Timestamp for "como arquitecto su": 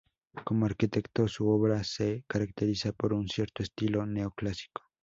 0.43-1.47